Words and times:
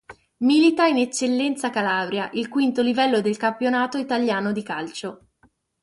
Milita 0.37 0.85
in 0.87 0.97
Eccellenza 0.97 1.69
Calabria, 1.69 2.31
il 2.33 2.49
quinto 2.49 2.81
livello 2.81 3.21
del 3.21 3.37
campionato 3.37 3.99
italiano 3.99 4.51
di 4.51 4.63
calcio. 4.63 5.27